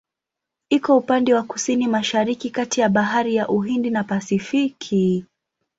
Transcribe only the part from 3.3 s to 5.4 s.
ya Uhindi na Pasifiki.